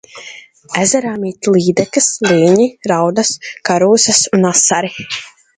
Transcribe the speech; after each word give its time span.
Ezerā 0.83 1.11
mīt 1.23 1.49
līdakas, 1.57 2.07
līņi, 2.29 2.67
raudas, 2.93 3.33
karūsas 3.71 4.25
un 4.39 4.53
asari. 4.57 4.95